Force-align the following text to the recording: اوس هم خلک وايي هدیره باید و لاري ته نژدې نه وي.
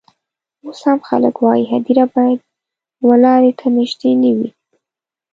اوس 0.65 0.79
هم 0.87 0.99
خلک 1.09 1.35
وايي 1.43 1.63
هدیره 1.73 2.05
باید 2.15 2.39
و 3.07 3.09
لاري 3.23 3.51
ته 3.59 3.65
نژدې 3.77 4.11
نه 4.21 4.31
وي. 4.37 4.49